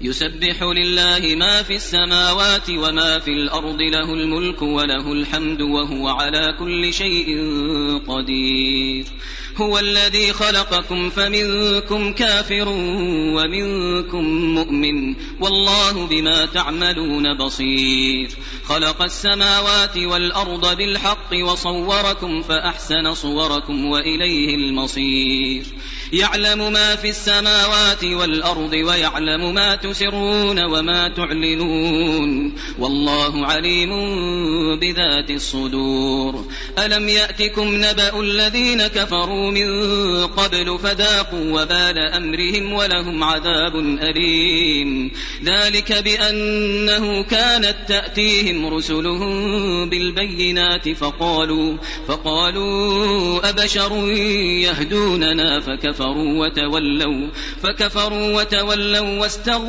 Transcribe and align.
يسبح 0.00 0.62
لله 0.62 1.34
ما 1.34 1.62
في 1.62 1.74
السماوات 1.74 2.70
وما 2.70 3.18
في 3.18 3.30
الأرض 3.30 3.80
له 3.80 4.14
الملك 4.14 4.62
وله 4.62 5.12
الحمد 5.12 5.60
وهو 5.62 6.08
على 6.08 6.54
كل 6.58 6.92
شيء 6.92 7.28
قدير. 8.08 9.06
هو 9.56 9.78
الذي 9.78 10.32
خلقكم 10.32 11.10
فمنكم 11.10 12.12
كافر 12.12 12.68
ومنكم 13.34 14.24
مؤمن 14.54 15.14
والله 15.40 16.06
بما 16.06 16.46
تعملون 16.46 17.36
بصير. 17.36 18.30
خلق 18.64 19.02
السماوات 19.02 19.96
والأرض 19.96 20.76
بالحق 20.76 21.30
وصوركم 21.44 22.42
فأحسن 22.42 23.14
صوركم 23.14 23.84
وإليه 23.84 24.54
المصير. 24.54 25.64
يعلم 26.12 26.72
ما 26.72 26.96
في 26.96 27.08
السماوات 27.08 28.04
والأرض 28.04 28.72
ويعلم 28.72 29.54
ما 29.54 29.74
تسرون 29.90 30.64
وما 30.64 31.08
تعلنون 31.08 32.54
والله 32.78 33.46
عليم 33.46 33.90
بذات 34.78 35.30
الصدور. 35.30 36.44
ألم 36.78 37.08
يأتكم 37.08 37.74
نبأ 37.74 38.20
الذين 38.20 38.86
كفروا 38.86 39.50
من 39.50 39.68
قبل 40.26 40.78
فذاقوا 40.78 41.62
وبال 41.62 41.98
أمرهم 41.98 42.72
ولهم 42.72 43.24
عذاب 43.24 43.76
أليم. 43.76 45.10
ذلك 45.44 45.92
بأنه 45.92 47.22
كانت 47.22 47.76
تأتيهم 47.88 48.74
رسلهم 48.74 49.88
بالبينات 49.90 50.88
فقالوا 50.88 51.76
فقالوا 52.08 53.48
أبشر 53.48 53.92
يهدوننا 54.62 55.60
فكفروا 55.60 56.46
وتولوا 56.46 57.28
فكفروا 57.62 58.40
وتولوا 58.40 59.26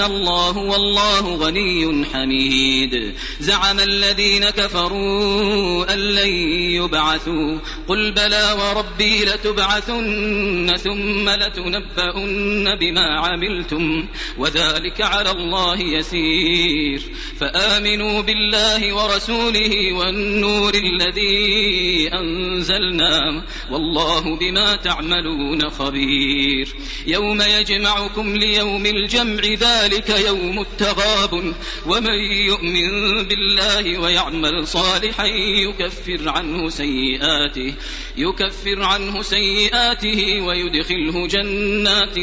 واستغنى 0.00 0.16
الله 0.16 0.58
والله 0.58 1.34
غني 1.36 2.04
حميد. 2.04 3.14
زعم 3.40 3.80
الذين 3.80 4.50
كفروا 4.50 5.94
أن 5.94 5.98
لن 5.98 6.28
يبعثوا. 6.74 7.58
قل 7.88 8.12
بلى 8.12 8.56
وربي 8.58 9.24
لتبعثن 9.24 10.76
ثم 10.76 11.30
لتنبؤن 11.30 12.76
بما 12.80 13.20
عملتم. 13.20 14.08
وذلك 14.38 15.00
على 15.00 15.30
الله 15.30 15.80
يسير. 15.80 17.02
فآمنوا 17.40 18.22
بالله 18.22 18.94
ورسوله 18.94 19.92
والنور 19.92 20.74
الذي 20.74 22.08
أنزلنا. 22.12 23.42
والله 23.70 24.36
بما 24.36 24.76
تعملون 24.76 25.70
خبير. 25.70 26.68
يوم 27.06 27.42
يجمعكم 27.42 28.36
ليوم 28.36 28.86
الجمع 28.86 29.40
ذلك 29.44 29.89
يوم 30.26 30.60
التغاب 30.60 31.54
ومن 31.86 32.18
يؤمن 32.46 33.22
بالله 33.22 33.98
ويعمل 33.98 34.66
صالحا 34.66 35.26
يكفر 35.26 36.28
عنه 36.28 36.68
سيئاته 36.68 37.74
يكفر 38.16 38.82
عنه 38.82 39.22
سيئاته 39.22 40.40
ويدخله 40.40 41.26
جنات 41.26 42.14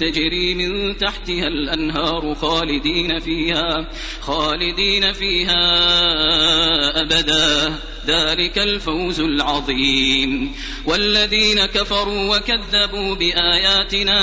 تجري 0.00 0.54
من 0.54 0.96
تحتها 0.96 1.46
الأنهار 1.46 2.34
خالدين 2.34 3.20
فيها 3.20 3.88
خالدين 4.20 5.12
فيها 5.12 5.60
أبدا. 7.00 7.74
ذلك 8.06 8.58
الفوز 8.58 9.20
العظيم. 9.20 10.52
والذين 10.86 11.66
كفروا 11.66 12.36
وكذبوا 12.36 13.14
بآياتنا 13.14 14.20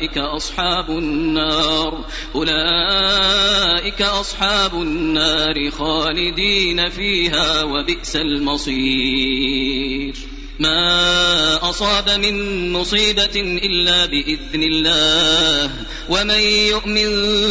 أولئك 0.00 0.18
أصحاب 0.18 0.90
النار 0.90 2.04
أولئك 2.34 4.02
أصحاب 4.02 4.74
النار 4.74 5.70
خالدين 5.70 6.88
فيها 6.88 7.62
وبئس 7.62 8.16
المصير. 8.16 10.14
ما 10.60 11.70
أصاب 11.70 12.10
من 12.10 12.72
مصيبة 12.72 13.36
إلا 13.36 14.06
بإذن 14.06 14.62
الله 14.62 15.70
ومن 16.08 16.40
يؤمن 16.40 17.10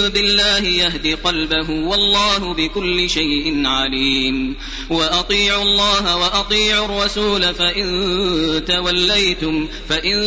بالله 0.09 0.59
يهد 0.59 1.17
قلبه 1.23 1.69
والله 1.69 2.53
بكل 2.53 3.09
شيء 3.09 3.61
عليم 3.65 4.55
وأطيعوا 4.89 5.63
الله 5.63 6.17
وأطيعوا 6.17 6.85
الرسول 6.85 7.53
فإن 7.53 8.65
توليتم 8.67 9.67
فإن 9.89 10.17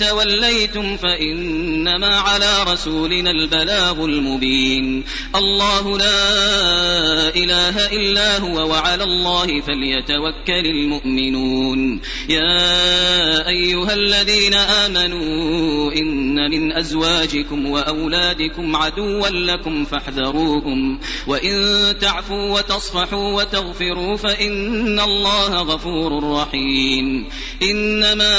توليتم 0.00 0.96
فإنما 0.96 2.16
على 2.16 2.62
رسولنا 2.62 3.30
البلاغ 3.30 4.04
المبين 4.04 5.04
الله 5.34 5.98
لا 5.98 6.18
إله 7.36 7.86
إلا 7.86 8.38
هو 8.38 8.70
وعلى 8.70 9.04
الله 9.04 9.60
فليتوكل 9.60 10.66
المؤمنون 10.66 12.00
يا 12.28 13.48
أيها 13.48 13.92
الذين 13.92 14.54
آمنوا 14.54 15.92
إن 15.92 16.50
من 16.50 16.72
أزواجكم 16.72 17.66
وأولادكم 17.66 18.76
عدوا 18.76 19.28
لكم 19.28 19.84
فاحذروهم 19.84 21.00
وإن 21.26 21.94
تعفوا 22.00 22.58
وتصفحوا 22.58 23.32
وتغفروا 23.32 24.16
فإن 24.16 25.00
الله 25.00 25.62
غفور 25.62 26.32
رحيم 26.32 27.26
إنما 27.62 28.36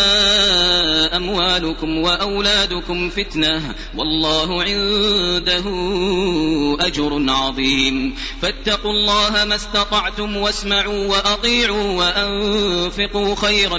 أموالكم 1.18 1.98
وأولادكم 1.98 3.10
فتنة 3.10 3.76
والله 3.98 4.64
عنده 4.64 5.66
أجر 6.80 7.26
عظيم 7.30 8.16
فاتقوا 8.42 8.92
الله 8.92 9.46
ما 9.46 9.56
استطعتم 9.56 10.38
واسمعوا 10.38 11.08
وأطيعوا 11.08 11.92
وأنفقوا 11.92 13.36
خيرا 13.36 13.79